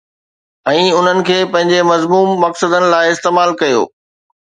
[0.71, 3.89] ۽ انهن کي پنهنجي مذموم مقصدن لاءِ استعمال ڪيو